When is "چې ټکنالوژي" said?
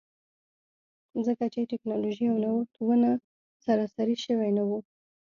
1.53-2.25